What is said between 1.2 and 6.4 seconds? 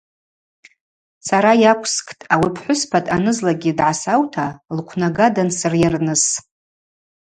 Сара йаквскӏтӏ ауи апхӏвыспа дъанызлакӏгьи дгӏасаута лквнага дансырйарныс.